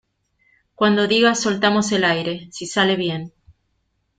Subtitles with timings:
[0.73, 2.49] cuando digas, soltamos el aire.
[2.51, 3.31] si sale bien